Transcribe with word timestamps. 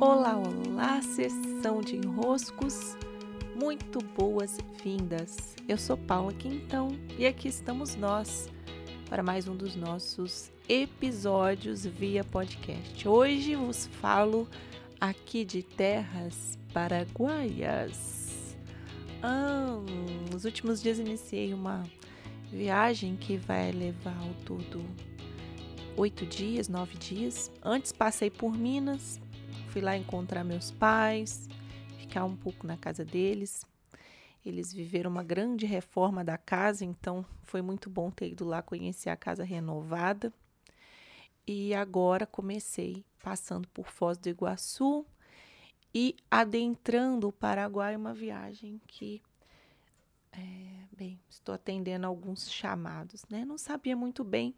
Olá, 0.00 0.34
olá, 0.34 1.02
sessão 1.02 1.82
de 1.82 1.96
enroscos. 1.96 2.96
Muito 3.54 3.98
boas-vindas. 4.16 5.54
Eu 5.68 5.76
sou 5.76 5.94
Paula 5.94 6.32
Quintão 6.32 6.88
e 7.18 7.26
aqui 7.26 7.48
estamos 7.48 7.96
nós 7.96 8.48
para 9.10 9.22
mais 9.22 9.46
um 9.46 9.54
dos 9.54 9.76
nossos 9.76 10.50
episódios 10.66 11.84
via 11.84 12.24
podcast. 12.24 13.06
Hoje 13.06 13.54
vos 13.54 13.88
falo 14.00 14.48
aqui 14.98 15.44
de 15.44 15.62
terras 15.62 16.58
paraguaias. 16.72 18.56
Ah, 19.22 19.76
nos 20.32 20.46
últimos 20.46 20.80
dias 20.80 20.98
iniciei 20.98 21.52
uma 21.52 21.84
viagem 22.50 23.16
que 23.16 23.36
vai 23.36 23.70
levar 23.70 24.16
ao 24.18 24.32
todo 24.46 24.82
oito 25.94 26.24
dias, 26.24 26.70
nove 26.70 26.96
dias. 26.96 27.52
Antes 27.62 27.92
passei 27.92 28.30
por 28.30 28.56
Minas, 28.56 29.20
fui 29.70 29.80
lá 29.80 29.96
encontrar 29.96 30.42
meus 30.42 30.72
pais, 30.72 31.48
ficar 31.96 32.24
um 32.24 32.34
pouco 32.34 32.66
na 32.66 32.76
casa 32.76 33.04
deles. 33.04 33.64
Eles 34.44 34.72
viveram 34.72 35.08
uma 35.08 35.22
grande 35.22 35.64
reforma 35.64 36.24
da 36.24 36.36
casa, 36.36 36.84
então 36.84 37.24
foi 37.44 37.62
muito 37.62 37.88
bom 37.88 38.10
ter 38.10 38.32
ido 38.32 38.44
lá 38.44 38.62
conhecer 38.62 39.10
a 39.10 39.16
casa 39.16 39.44
renovada. 39.44 40.32
E 41.46 41.72
agora 41.72 42.26
comecei 42.26 43.04
passando 43.22 43.68
por 43.68 43.88
Foz 43.88 44.18
do 44.18 44.28
Iguaçu 44.28 45.06
e 45.94 46.16
adentrando 46.28 47.28
o 47.28 47.32
Paraguai, 47.32 47.94
uma 47.94 48.12
viagem 48.12 48.80
que, 48.88 49.22
é, 50.32 50.84
bem, 50.90 51.20
estou 51.28 51.54
atendendo 51.54 52.08
alguns 52.08 52.50
chamados, 52.50 53.24
né? 53.30 53.44
Não 53.44 53.56
sabia 53.56 53.96
muito 53.96 54.24
bem 54.24 54.52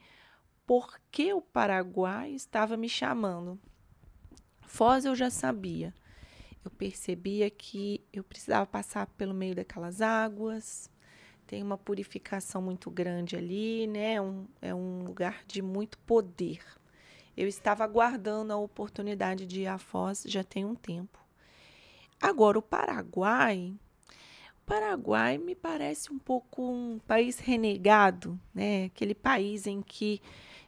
por 0.67 0.99
que 1.11 1.35
o 1.35 1.43
Paraguai 1.43 2.31
estava 2.33 2.79
me 2.79 2.89
chamando. 2.89 3.61
Foz 4.73 5.05
eu 5.05 5.15
já 5.15 5.29
sabia. 5.29 5.93
Eu 6.65 6.71
percebia 6.71 7.51
que 7.51 8.03
eu 8.11 8.25
precisava 8.25 8.65
passar 8.65 9.07
pelo 9.07 9.35
meio 9.35 9.55
daquelas 9.55 10.01
águas. 10.01 10.91
Tem 11.47 11.63
uma 11.63 11.77
purificação 11.77 12.63
muito 12.63 12.91
grande 12.91 13.37
ali, 13.37 13.87
né? 13.87 14.19
Um, 14.19 14.47
é 14.63 14.75
um 14.75 15.05
lugar 15.05 15.45
de 15.47 15.61
muito 15.61 15.99
poder. 15.99 16.65
Eu 17.37 17.47
estava 17.47 17.85
aguardando 17.85 18.51
a 18.51 18.57
oportunidade 18.57 19.45
de 19.45 19.61
ir 19.61 19.67
a 19.67 19.77
Foz 19.77 20.25
já 20.27 20.43
tem 20.43 20.65
um 20.65 20.75
tempo. 20.75 21.19
Agora, 22.19 22.59
o 22.59 22.63
Paraguai, 22.63 23.75
o 24.57 24.65
Paraguai 24.65 25.37
me 25.37 25.55
parece 25.55 26.11
um 26.11 26.19
pouco 26.19 26.63
um 26.63 26.99
país 27.07 27.39
renegado, 27.39 28.41
né? 28.55 28.87
Aquele 28.87 29.15
país 29.15 29.67
em 29.67 29.83
que 29.83 30.23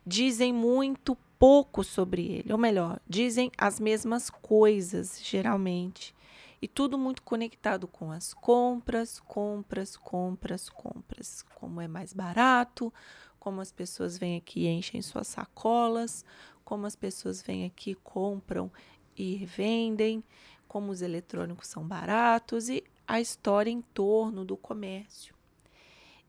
dizem 0.07 0.53
muito 0.53 1.17
pouco 1.45 1.85
sobre 1.85 2.23
ele, 2.23 2.51
ou 2.55 2.59
melhor, 2.59 2.99
dizem 3.07 3.53
as 3.59 3.79
mesmas 3.79 4.31
coisas, 4.31 5.21
geralmente. 5.23 6.15
E 6.63 6.67
tudo 6.67 6.97
muito 6.97 7.23
conectado 7.23 7.87
com 7.87 8.11
as 8.11 8.33
compras, 8.33 9.21
compras, 9.21 9.95
compras, 9.95 10.71
compras. 10.71 11.45
Como 11.57 11.83
é 11.83 11.87
mais 11.87 12.15
barato, 12.15 12.91
como 13.39 13.61
as 13.61 13.71
pessoas 13.71 14.17
vêm 14.17 14.39
aqui 14.39 14.61
e 14.61 14.69
enchem 14.69 15.03
suas 15.03 15.27
sacolas, 15.27 16.25
como 16.65 16.87
as 16.87 16.97
pessoas 16.97 17.43
vêm 17.43 17.67
aqui, 17.67 17.95
compram 17.97 18.73
e 19.15 19.45
vendem, 19.45 20.25
como 20.67 20.91
os 20.91 21.03
eletrônicos 21.03 21.69
são 21.69 21.87
baratos 21.87 22.71
e 22.71 22.83
a 23.07 23.21
história 23.21 23.71
em 23.71 23.83
torno 23.83 24.47
do 24.47 24.57
comércio. 24.57 25.35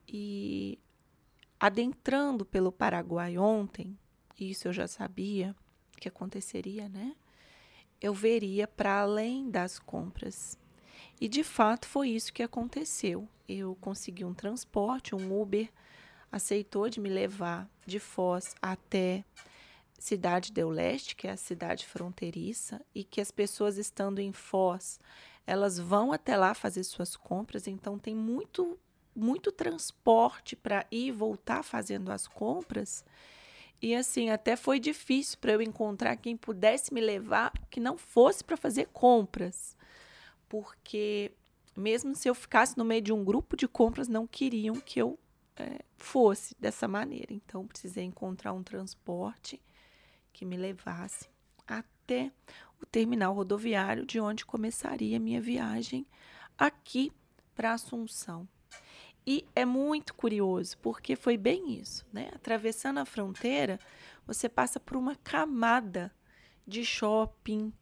E 0.05 0.77
adentrando 1.57 2.44
pelo 2.44 2.69
Paraguai 2.69 3.38
ontem, 3.38 3.97
isso 4.39 4.67
eu 4.67 4.73
já 4.73 4.88
sabia 4.88 5.55
que 5.97 6.08
aconteceria, 6.08 6.89
né? 6.89 7.16
Eu 8.02 8.14
veria 8.14 8.67
para 8.67 9.00
além 9.00 9.50
das 9.50 9.80
compras. 9.80 10.58
E 11.19 11.28
de 11.28 11.44
fato 11.44 11.88
foi 11.88 12.09
isso 12.09 12.33
que 12.33 12.44
aconteceu. 12.44 13.28
Eu 13.47 13.75
consegui 13.80 14.25
um 14.25 14.33
transporte, 14.33 15.16
um 15.16 15.41
Uber 15.41 15.72
aceitou 16.31 16.90
de 16.90 17.00
me 17.00 17.09
levar 17.09 17.69
de 17.85 18.00
Foz 18.00 18.56
até 18.62 19.24
Cidade 19.97 20.51
do 20.51 20.68
Leste, 20.68 21.16
que 21.16 21.28
é 21.28 21.31
a 21.31 21.38
cidade 21.38 21.85
fronteiriça, 21.85 22.81
e 22.94 23.03
que 23.03 23.22
as 23.22 23.31
pessoas 23.31 23.78
estando 23.78 24.19
em 24.19 24.34
Foz, 24.34 25.00
elas 25.47 25.79
vão 25.79 26.12
até 26.12 26.35
lá 26.35 26.53
fazer 26.53 26.84
suas 26.84 27.16
compras, 27.16 27.68
então 27.68 27.97
tem 27.97 28.13
muito 28.13 28.78
muito 29.16 29.50
transporte 29.50 30.57
para 30.57 30.85
ir 30.91 31.07
e 31.07 31.12
voltar 31.12 31.63
fazendo 31.63 32.12
as 32.12 32.28
compras. 32.28 33.06
E 33.81 33.94
assim, 33.94 34.30
até 34.30 34.56
foi 34.56 34.80
difícil 34.80 35.38
para 35.40 35.52
eu 35.52 35.62
encontrar 35.62 36.16
quem 36.16 36.36
pudesse 36.36 36.94
me 36.94 37.02
levar 37.02 37.52
que 37.69 37.80
não 37.80 37.97
fosse 37.97 38.44
para 38.44 38.58
fazer 38.58 38.88
compras. 38.88 39.75
Porque 40.47 41.31
mesmo 41.75 42.16
se 42.16 42.30
eu 42.30 42.36
ficasse 42.36 42.78
no 42.78 42.86
meio 42.86 43.02
de 43.02 43.12
um 43.13 43.24
grupo 43.24 43.58
de 43.58 43.68
compras, 43.68 44.08
não 44.08 44.25
queriam 44.25 44.75
que 44.75 45.00
eu 45.00 45.19
é, 45.58 45.80
fosse 45.97 46.56
dessa 46.59 46.88
maneira. 46.88 47.34
Então, 47.34 47.68
precisei 47.68 48.03
encontrar 48.03 48.53
um 48.53 48.63
transporte 48.63 49.62
que 50.31 50.46
me 50.46 50.57
levasse 50.57 51.30
até 51.68 52.31
o 52.81 52.86
terminal 52.86 53.34
rodoviário 53.34 54.06
de 54.06 54.19
onde 54.19 54.46
começaria 54.46 55.18
a 55.18 55.19
minha 55.19 55.42
viagem 55.42 56.06
aqui 56.57 57.12
para 57.53 57.74
Assunção. 57.74 58.47
E 59.28 59.46
é 59.56 59.66
muito 59.66 60.13
curioso, 60.13 60.78
porque 60.80 61.16
foi 61.16 61.36
bem 61.36 61.80
isso, 61.80 62.06
né? 62.13 62.30
Atravessando 62.34 63.00
a 63.00 63.06
fronteira, 63.06 63.80
você 64.25 64.47
passa 64.47 64.80
por 64.80 64.96
uma 64.96 65.16
camada 65.16 66.13
de 66.68 66.86
shopping, 66.86 67.74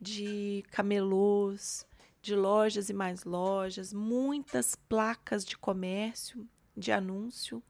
de 0.00 0.64
camelôs, 0.70 1.86
de 2.20 2.36
lojas 2.36 2.88
e 2.88 2.92
mais 2.92 3.24
lojas, 3.24 3.92
muitas 3.92 4.76
placas 4.76 5.44
de 5.44 5.58
comércio, 5.58 6.48
de 6.76 6.92
anúncio. 6.92 7.62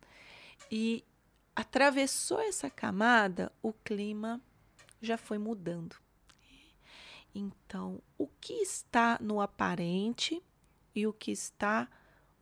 E 0.70 1.04
atravessou 1.56 2.41
essa 2.41 2.69
camada, 2.69 3.50
o 3.62 3.72
clima 3.72 4.41
já 5.00 5.16
foi 5.16 5.38
mudando. 5.38 5.97
Então, 7.34 8.03
o 8.19 8.26
que 8.26 8.54
está 8.54 9.19
no 9.20 9.41
aparente 9.41 10.43
e 10.94 11.06
o 11.06 11.12
que 11.14 11.31
está 11.31 11.88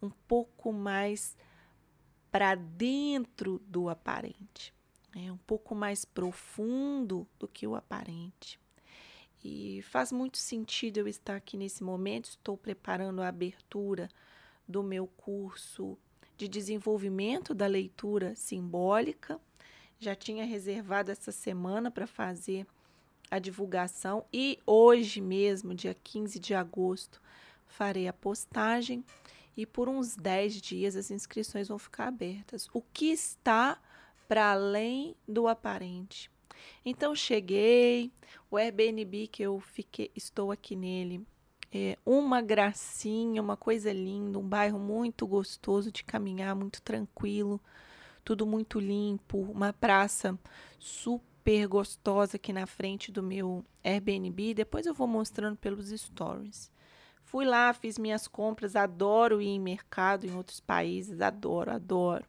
um 0.02 0.10
pouco 0.10 0.72
mais 0.72 1.36
para 2.30 2.54
dentro 2.54 3.60
do 3.66 3.88
aparente, 3.88 4.72
é 5.16 5.32
um 5.32 5.36
pouco 5.38 5.74
mais 5.74 6.04
profundo 6.04 7.26
do 7.38 7.48
que 7.48 7.66
o 7.66 7.74
aparente. 7.74 8.58
E 9.42 9.82
faz 9.82 10.12
muito 10.12 10.38
sentido 10.38 10.98
eu 10.98 11.08
estar 11.08 11.36
aqui 11.36 11.56
nesse 11.56 11.82
momento. 11.82 12.26
Estou 12.26 12.56
preparando 12.56 13.22
a 13.22 13.28
abertura 13.28 14.08
do 14.68 14.82
meu 14.82 15.06
curso 15.06 15.98
de 16.36 16.46
desenvolvimento 16.46 17.54
da 17.54 17.66
leitura 17.66 18.34
simbólica. 18.36 19.40
Já 19.98 20.14
tinha 20.14 20.44
reservado 20.44 21.10
essa 21.10 21.32
semana 21.32 21.90
para 21.90 22.06
fazer 22.06 22.66
a 23.30 23.38
divulgação 23.38 24.24
e 24.32 24.58
hoje 24.66 25.20
mesmo, 25.20 25.74
dia 25.74 25.94
15 25.94 26.38
de 26.38 26.54
agosto, 26.54 27.20
farei 27.66 28.08
a 28.08 28.12
postagem 28.12 29.04
e 29.56 29.66
por 29.66 29.88
uns 29.88 30.16
10 30.16 30.54
dias 30.60 30.96
as 30.96 31.10
inscrições 31.10 31.68
vão 31.68 31.78
ficar 31.78 32.08
abertas. 32.08 32.68
O 32.72 32.82
que 32.82 33.10
está 33.10 33.78
para 34.28 34.52
além 34.52 35.16
do 35.26 35.48
aparente? 35.48 36.30
Então 36.84 37.14
cheguei, 37.14 38.12
o 38.50 38.56
Airbnb 38.56 39.26
que 39.28 39.42
eu 39.42 39.60
fiquei, 39.60 40.10
estou 40.14 40.50
aqui 40.52 40.76
nele, 40.76 41.26
é 41.72 41.96
uma 42.04 42.42
gracinha, 42.42 43.40
uma 43.40 43.56
coisa 43.56 43.92
linda, 43.92 44.38
um 44.38 44.48
bairro 44.48 44.78
muito 44.78 45.26
gostoso 45.26 45.92
de 45.92 46.02
caminhar, 46.02 46.54
muito 46.54 46.82
tranquilo, 46.82 47.60
tudo 48.24 48.44
muito 48.44 48.80
limpo, 48.80 49.38
uma 49.38 49.72
praça 49.72 50.38
super 50.78 51.68
gostosa 51.68 52.36
aqui 52.36 52.52
na 52.52 52.66
frente 52.66 53.12
do 53.12 53.22
meu 53.22 53.64
Airbnb. 53.84 54.54
Depois 54.54 54.84
eu 54.84 54.94
vou 54.94 55.06
mostrando 55.06 55.56
pelos 55.56 55.88
stories. 55.90 56.70
Fui 57.24 57.44
lá, 57.44 57.72
fiz 57.72 57.98
minhas 57.98 58.26
compras, 58.26 58.74
adoro 58.74 59.40
ir 59.40 59.48
em 59.48 59.60
mercado 59.60 60.26
em 60.26 60.34
outros 60.34 60.60
países, 60.60 61.20
adoro, 61.20 61.70
adoro. 61.70 62.24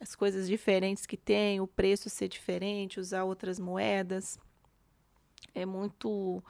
As 0.00 0.16
coisas 0.16 0.48
diferentes 0.48 1.06
que 1.06 1.16
tem, 1.16 1.60
o 1.60 1.66
preço 1.66 2.10
ser 2.10 2.28
diferente, 2.28 2.98
usar 2.98 3.22
outras 3.24 3.60
moedas. 3.60 4.38
É 5.54 5.64
muito. 5.64 6.42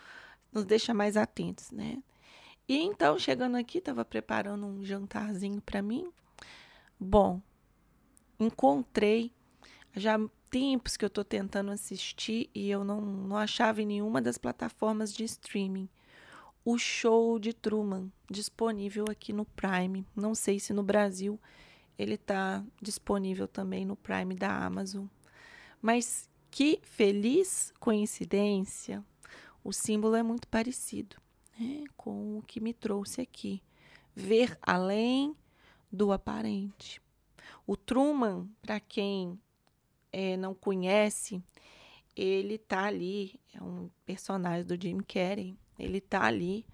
nos 0.51 0.65
deixa 0.65 0.95
mais 0.95 1.17
atentos, 1.17 1.71
né? 1.71 2.03
E 2.67 2.79
então, 2.79 3.19
chegando 3.19 3.57
aqui, 3.57 3.79
estava 3.79 4.05
preparando 4.05 4.65
um 4.65 4.83
jantarzinho 4.83 5.61
para 5.61 5.83
mim. 5.83 6.11
Bom, 6.99 7.43
encontrei 8.41 9.33
já 9.95 10.19
tempos 10.49 10.97
que 10.97 11.05
eu 11.05 11.09
estou 11.09 11.25
tentando 11.25 11.71
assistir 11.71 12.49
e 12.55 12.71
eu 12.71 12.85
não, 12.85 13.01
não 13.01 13.37
achava 13.37 13.83
em 13.83 13.87
nenhuma 13.87 14.23
das 14.23 14.39
plataformas 14.39 15.13
de 15.13 15.25
streaming 15.25 15.89
o 16.65 16.79
show 16.79 17.39
de 17.39 17.53
Truman, 17.53 18.11
disponível 18.31 19.05
aqui 19.11 19.33
no 19.33 19.45
Prime. 19.45 20.07
Não 20.15 20.35
sei 20.35 20.61
se 20.61 20.73
no 20.73 20.83
Brasil 20.83 21.39
ele 21.99 22.15
está 22.15 22.65
disponível 22.81 23.47
também 23.47 23.85
no 23.85 23.97
Prime 23.97 24.35
da 24.35 24.65
Amazon. 24.65 25.07
Mas 25.81 26.29
que 26.51 26.81
feliz 26.83 27.73
coincidência! 27.81 29.05
o 29.65 29.73
símbolo 29.73 30.17
é 30.17 30.23
muito 30.23 30.49
parecido 30.49 31.17
né, 31.59 31.85
com 31.97 32.39
o 32.39 32.43
que 32.43 32.61
me 32.61 32.73
trouxe 32.73 33.21
aqui. 33.21 33.63
Ver 34.15 34.59
além 34.61 35.35
do 35.91 36.13
aparente. 36.13 37.01
O 37.67 37.77
Truman, 37.77 38.49
para 38.61 38.81
quem 38.81 39.39
é, 40.13 40.37
não 40.37 40.55
conhece, 40.55 41.43
ele 42.15 42.59
tá 42.59 42.85
ali, 42.85 43.41
é 43.55 43.63
um 43.63 43.89
personagem 44.05 44.67
do 44.67 44.81
Jim 44.81 44.99
Carrey, 44.99 45.57
ele 45.83 46.01
tá 46.01 46.25
ali 46.25 46.65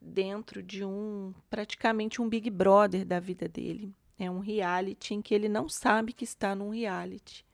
dentro 0.00 0.62
de 0.62 0.84
um, 0.84 1.32
praticamente 1.48 2.20
um 2.20 2.28
Big 2.28 2.50
Brother 2.50 3.04
da 3.04 3.20
vida 3.20 3.48
dele. 3.48 3.94
É 4.18 4.30
um 4.30 4.40
reality 4.40 5.14
em 5.14 5.22
que 5.22 5.34
ele 5.34 5.48
não 5.48 5.68
sabe 5.68 6.12
que 6.12 6.24
está 6.24 6.54
num 6.54 6.70
reality. 6.70 7.44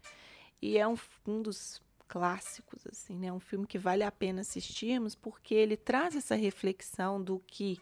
E 0.61 0.79
é 0.79 0.87
um, 0.87 0.97
um 1.27 1.43
dos 1.43 1.81
clássicos, 2.09 2.87
assim, 2.87 3.17
né? 3.17 3.33
Um 3.33 3.41
filme 3.41 3.67
que 3.67 3.79
vale 3.79 4.03
a 4.03 4.11
pena 4.11 4.41
assistirmos 4.41 5.15
porque 5.15 5.55
ele 5.55 5.77
traz 5.77 6.17
essa 6.17 6.35
reflexão 6.35 7.23
do 7.23 7.41
que 7.47 7.79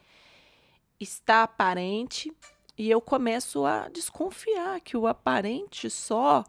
está 0.98 1.42
aparente 1.42 2.32
e 2.76 2.90
eu 2.90 3.00
começo 3.00 3.64
a 3.64 3.88
desconfiar 3.88 4.80
que 4.80 4.96
o 4.96 5.06
aparente 5.06 5.88
só 5.88 6.44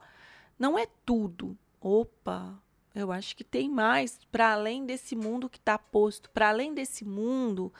não 0.58 0.78
é 0.78 0.88
tudo. 1.06 1.58
Opa, 1.80 2.60
eu 2.95 3.12
acho 3.12 3.36
que 3.36 3.44
tem 3.44 3.69
mais 3.69 4.18
para 4.31 4.53
além 4.53 4.86
desse 4.86 5.15
mundo 5.15 5.50
que 5.50 5.57
está 5.57 5.77
posto, 5.77 6.30
para 6.30 6.50
além 6.50 6.74
desse 6.74 7.03
mundo 7.03 7.71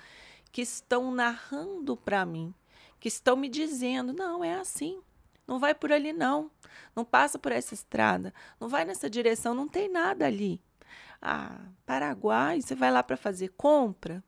que 0.52 0.62
estão 0.62 1.12
narrando 1.12 1.96
para 1.96 2.26
mim, 2.26 2.54
que 3.00 3.08
estão 3.08 3.36
me 3.36 3.48
dizendo, 3.48 4.14
não, 4.14 4.44
é 4.44 4.56
assim. 4.56 5.02
Não 5.48 5.60
vai 5.60 5.74
por 5.74 5.92
ali, 5.92 6.12
não. 6.12 6.52
Não 6.96 7.06
passa 7.06 7.38
por 7.38 7.52
essa 7.52 7.74
estrada. 7.74 8.34
Não 8.60 8.68
vai 8.68 8.84
nessa 8.84 9.10
direção, 9.10 9.54
não 9.54 9.68
tem 9.68 9.90
nada 9.90 10.26
ali. 10.26 10.60
Ah, 11.22 11.60
Paraguai, 11.86 12.62
você 12.62 12.76
vai 12.76 12.92
lá 12.92 13.02
para 13.04 13.16
fazer 13.16 13.50
compra? 13.56 14.24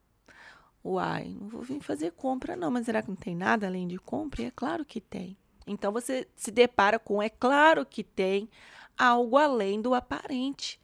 Uai, 0.83 1.35
não 1.39 1.49
vou 1.49 1.61
vir 1.63 1.81
fazer 1.81 2.11
compra, 2.11 2.55
não, 2.55 2.71
mas 2.71 2.85
será 2.85 3.01
que 3.01 3.09
não 3.09 3.15
tem 3.15 3.35
nada 3.35 3.67
além 3.67 3.87
de 3.87 3.97
compra? 3.97 4.43
E 4.43 4.45
é 4.45 4.51
claro 4.51 4.85
que 4.85 5.01
tem. 5.01 5.35
Então 5.65 5.91
você 5.91 6.27
se 6.35 6.49
depara 6.49 6.97
com, 6.97 7.21
é 7.21 7.29
claro 7.29 7.85
que 7.85 8.03
tem 8.03 8.49
algo 8.97 9.37
além 9.37 9.81
do 9.81 9.93
aparente. 9.93 10.79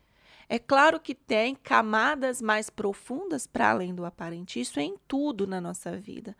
É 0.47 0.59
claro 0.59 0.99
que 0.99 1.15
tem 1.15 1.55
camadas 1.55 2.41
mais 2.41 2.69
profundas 2.69 3.47
para 3.47 3.71
além 3.71 3.95
do 3.95 4.05
aparente. 4.05 4.59
Isso 4.59 4.79
é 4.79 4.83
em 4.83 4.95
tudo 5.07 5.47
na 5.47 5.59
nossa 5.59 5.97
vida. 5.97 6.35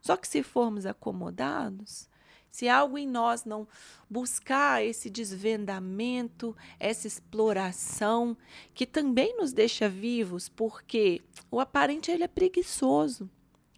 Só 0.00 0.16
que 0.16 0.26
se 0.26 0.42
formos 0.42 0.84
acomodados, 0.84 2.10
se 2.50 2.68
algo 2.68 2.98
em 2.98 3.06
nós 3.06 3.44
não 3.44 3.66
buscar 4.10 4.84
esse 4.84 5.08
desvendamento, 5.08 6.56
essa 6.78 7.06
exploração, 7.06 8.36
que 8.74 8.86
também 8.86 9.36
nos 9.36 9.52
deixa 9.52 9.88
vivos, 9.88 10.48
porque 10.48 11.22
o 11.50 11.60
aparente 11.60 12.10
ele 12.10 12.24
é 12.24 12.28
preguiçoso. 12.28 13.30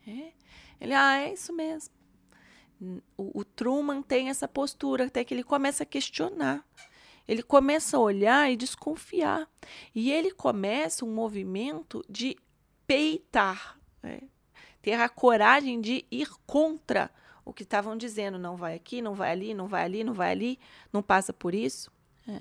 É? 0.07 0.33
Ele, 0.81 0.93
ah, 0.93 1.19
é 1.19 1.33
isso 1.33 1.53
mesmo. 1.53 1.95
O, 3.17 3.41
o 3.41 3.45
Truman 3.45 4.03
tem 4.03 4.29
essa 4.29 4.49
postura, 4.49 5.07
até 5.07 5.25
que 5.25 5.33
ele 5.33 5.45
começa 5.45 5.85
a 5.85 5.87
questionar. 5.87 6.67
Ele 7.27 7.43
começa 7.43 7.97
a 7.97 8.01
olhar 8.01 8.51
e 8.51 8.57
desconfiar. 8.57 9.49
E 9.95 10.13
ele 10.13 10.31
começa 10.31 11.05
um 11.05 11.15
movimento 11.15 12.05
de 12.09 12.37
peitar, 12.87 13.79
né? 14.03 14.21
ter 14.83 14.93
a 14.93 15.09
coragem 15.09 15.81
de 15.81 16.05
ir 16.11 16.29
contra 16.47 17.11
o 17.45 17.53
que 17.53 17.63
estavam 17.63 17.97
dizendo, 17.97 18.39
não 18.39 18.57
vai 18.57 18.75
aqui, 18.75 19.03
não 19.03 19.15
vai 19.15 19.31
ali, 19.31 19.55
não 19.55 19.67
vai 19.67 19.85
ali, 19.85 20.05
não 20.05 20.15
vai 20.15 20.31
ali, 20.31 20.59
não 20.93 21.03
passa 21.03 21.33
por 21.33 21.55
isso. 21.55 21.91
É. 22.29 22.41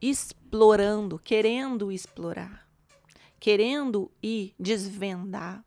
Explorando, 0.00 1.18
querendo 1.18 1.90
explorar, 1.90 2.66
querendo 3.40 4.10
ir 4.22 4.54
desvendar. 4.58 5.64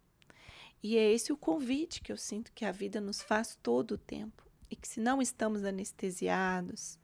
E 0.84 0.98
é 0.98 1.12
esse 1.12 1.31
o 1.31 1.38
convite 1.38 2.02
que 2.02 2.12
eu 2.12 2.18
sinto 2.18 2.52
que 2.54 2.66
a 2.66 2.72
vida 2.72 3.00
nos 3.00 3.22
faz 3.22 3.57
todo 3.62 3.92
o 3.92 3.98
tempo. 3.98 4.44
E 4.69 4.75
que 4.75 4.88
se 4.88 5.00
não 5.00 5.22
estamos 5.22 5.64
anestesiados, 5.64 6.98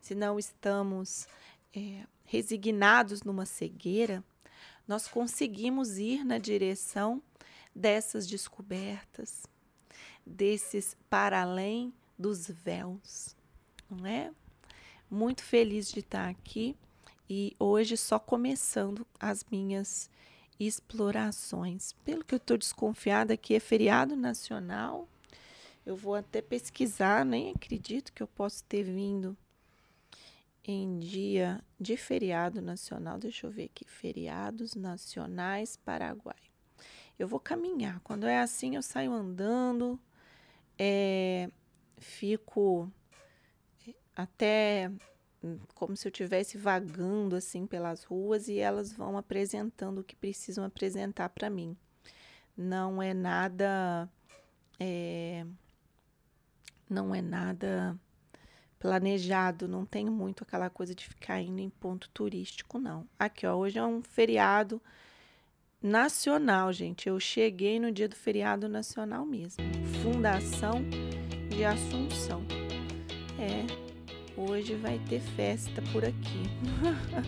se 0.00 0.14
não 0.14 0.38
estamos 0.38 1.28
é, 1.74 2.04
resignados 2.24 3.22
numa 3.22 3.46
cegueira, 3.46 4.24
nós 4.86 5.06
conseguimos 5.06 5.98
ir 5.98 6.24
na 6.24 6.38
direção 6.38 7.22
dessas 7.74 8.26
descobertas, 8.26 9.46
desses 10.26 10.96
para 11.08 11.42
além 11.42 11.92
dos 12.18 12.48
véus, 12.48 13.36
não 13.88 14.06
é? 14.06 14.32
Muito 15.10 15.42
feliz 15.42 15.90
de 15.90 16.00
estar 16.00 16.28
aqui 16.28 16.76
e 17.28 17.54
hoje 17.58 17.96
só 17.96 18.18
começando 18.18 19.06
as 19.18 19.44
minhas 19.50 20.10
explorações. 20.58 21.92
Pelo 22.04 22.24
que 22.24 22.34
eu 22.34 22.38
estou 22.38 22.58
desconfiada 22.58 23.36
que 23.36 23.54
é 23.54 23.60
feriado 23.60 24.14
nacional, 24.14 25.08
eu 25.86 25.96
vou 25.96 26.14
até 26.14 26.42
pesquisar, 26.42 27.24
nem 27.24 27.50
acredito 27.50 28.12
que 28.12 28.22
eu 28.22 28.26
possa 28.26 28.64
ter 28.68 28.82
vindo 28.82 29.36
em 30.64 30.98
dia 30.98 31.62
de 31.78 31.96
feriado 31.96 32.60
nacional. 32.60 33.18
Deixa 33.18 33.46
eu 33.46 33.50
ver 33.50 33.64
aqui, 33.64 33.84
feriados 33.84 34.74
nacionais 34.74 35.76
Paraguai. 35.76 36.36
Eu 37.18 37.28
vou 37.28 37.40
caminhar. 37.40 38.00
Quando 38.00 38.26
é 38.26 38.38
assim, 38.38 38.76
eu 38.76 38.82
saio 38.82 39.12
andando, 39.12 39.98
é, 40.78 41.50
fico 41.98 42.90
até 44.16 44.90
como 45.74 45.96
se 45.96 46.06
eu 46.06 46.10
estivesse 46.10 46.58
vagando 46.58 47.34
assim 47.34 47.66
pelas 47.66 48.04
ruas 48.04 48.48
e 48.48 48.58
elas 48.58 48.92
vão 48.92 49.16
apresentando 49.16 50.00
o 50.00 50.04
que 50.04 50.14
precisam 50.14 50.64
apresentar 50.64 51.30
para 51.30 51.48
mim. 51.48 51.76
Não 52.56 53.02
é 53.02 53.14
nada 53.14 54.08
é, 54.78 55.46
não 56.88 57.14
é 57.14 57.22
nada 57.22 57.98
planejado, 58.80 59.68
não 59.68 59.84
tenho 59.84 60.10
muito 60.10 60.42
aquela 60.42 60.70
coisa 60.70 60.94
de 60.94 61.06
ficar 61.06 61.40
indo 61.40 61.60
em 61.60 61.68
ponto 61.68 62.08
turístico 62.08 62.78
não. 62.78 63.06
Aqui, 63.18 63.46
ó, 63.46 63.54
hoje 63.54 63.78
é 63.78 63.84
um 63.84 64.02
feriado 64.02 64.80
nacional, 65.82 66.72
gente. 66.72 67.06
Eu 67.06 67.20
cheguei 67.20 67.78
no 67.78 67.92
dia 67.92 68.08
do 68.08 68.16
feriado 68.16 68.68
nacional 68.70 69.26
mesmo. 69.26 69.62
Fundação 70.02 70.82
de 71.50 71.62
Assunção. 71.62 72.42
É, 73.38 73.66
hoje 74.34 74.74
vai 74.76 74.98
ter 75.10 75.20
festa 75.20 75.82
por 75.92 76.02
aqui. 76.02 76.42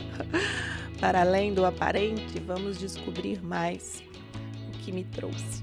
Para 0.99 1.21
além 1.21 1.53
do 1.53 1.67
aparente, 1.67 2.41
vamos 2.41 2.79
descobrir 2.79 3.43
mais 3.43 4.03
o 4.69 4.79
que 4.79 4.91
me 4.91 5.05
trouxe. 5.05 5.63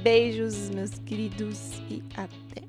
Beijos, 0.00 0.70
meus 0.70 0.98
queridos, 1.00 1.80
e 1.90 2.04
até! 2.16 2.63